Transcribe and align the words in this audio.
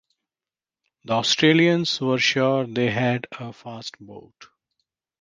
The 1.05 1.13
Australians 1.13 2.01
were 2.01 2.17
sure 2.17 2.65
they 2.65 2.89
had 2.89 3.27
a 3.33 3.53
fast 3.53 3.99
boat. 3.99 4.33